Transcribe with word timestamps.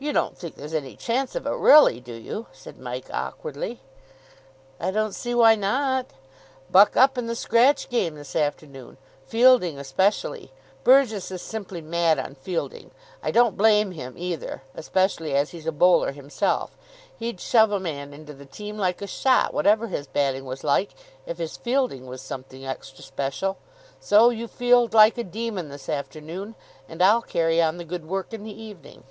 "You 0.00 0.12
don't 0.12 0.36
think 0.36 0.56
there's 0.56 0.74
any 0.74 0.96
chance 0.96 1.34
of 1.34 1.46
it, 1.46 1.54
really, 1.54 1.98
do 1.98 2.12
you?" 2.12 2.44
said 2.52 2.78
Mike 2.78 3.06
awkwardly. 3.10 3.80
"I 4.78 4.90
don't 4.90 5.14
see 5.14 5.34
why 5.34 5.54
not? 5.54 6.08
Buck 6.70 6.94
up 6.94 7.16
in 7.16 7.26
the 7.26 7.34
scratch 7.34 7.88
game 7.88 8.14
this 8.14 8.36
afternoon. 8.36 8.98
Fielding 9.26 9.78
especially. 9.78 10.52
Burgess 10.84 11.30
is 11.30 11.40
simply 11.40 11.80
mad 11.80 12.18
on 12.18 12.34
fielding. 12.34 12.90
I 13.22 13.30
don't 13.30 13.56
blame 13.56 13.92
him 13.92 14.12
either, 14.18 14.60
especially 14.74 15.34
as 15.34 15.52
he's 15.52 15.66
a 15.66 15.72
bowler 15.72 16.12
himself. 16.12 16.76
He'd 17.18 17.40
shove 17.40 17.72
a 17.72 17.80
man 17.80 18.12
into 18.12 18.34
the 18.34 18.44
team 18.44 18.76
like 18.76 19.00
a 19.00 19.06
shot, 19.06 19.54
whatever 19.54 19.86
his 19.86 20.06
batting 20.06 20.44
was 20.44 20.62
like, 20.62 20.90
if 21.24 21.38
his 21.38 21.56
fielding 21.56 22.06
was 22.06 22.20
something 22.20 22.62
extra 22.66 23.02
special. 23.02 23.56
So 24.00 24.28
you 24.28 24.48
field 24.48 24.92
like 24.92 25.16
a 25.16 25.24
demon 25.24 25.70
this 25.70 25.88
afternoon, 25.88 26.56
and 26.90 27.00
I'll 27.00 27.22
carry 27.22 27.62
on 27.62 27.78
the 27.78 27.86
good 27.86 28.04
work 28.06 28.34
in 28.34 28.42
the 28.44 28.62
evening." 28.62 29.04